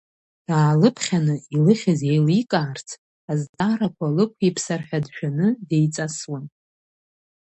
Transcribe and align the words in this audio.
Даалыԥхьаны, 0.47 1.35
илыхьыз 1.55 1.99
еиликаарц, 2.11 2.87
азҵаарақәа 3.31 4.07
лықәиԥсар 4.15 4.81
ҳәа 4.87 4.99
дшәаны, 5.05 5.47
деиҵасуан. 5.67 6.45